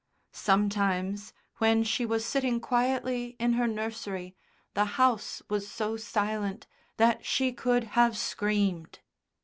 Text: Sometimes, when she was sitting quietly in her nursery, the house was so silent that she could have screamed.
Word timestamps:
Sometimes, 0.33 1.31
when 1.57 1.83
she 1.83 2.07
was 2.07 2.25
sitting 2.25 2.59
quietly 2.59 3.35
in 3.39 3.53
her 3.53 3.67
nursery, 3.67 4.35
the 4.73 4.85
house 4.97 5.43
was 5.47 5.69
so 5.69 5.95
silent 5.95 6.65
that 6.97 7.23
she 7.23 7.53
could 7.53 7.83
have 7.93 8.17
screamed. 8.17 8.97